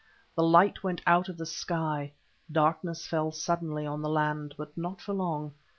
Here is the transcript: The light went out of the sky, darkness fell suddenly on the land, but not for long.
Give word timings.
The 0.33 0.41
light 0.41 0.83
went 0.83 0.99
out 1.05 1.29
of 1.29 1.37
the 1.37 1.45
sky, 1.45 2.13
darkness 2.51 3.05
fell 3.05 3.31
suddenly 3.31 3.85
on 3.85 4.01
the 4.01 4.09
land, 4.09 4.55
but 4.57 4.75
not 4.75 4.99
for 4.99 5.13
long. 5.13 5.53